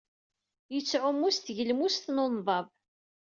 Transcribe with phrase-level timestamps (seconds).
[0.73, 2.67] Yettɛumu s tgelmust n unḍab.